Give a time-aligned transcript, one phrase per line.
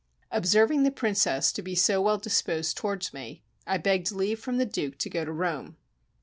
[0.31, 4.65] Observing the Princess to be so well disposed towards me, I begged leave from the
[4.65, 5.77] Duke to go to Rome.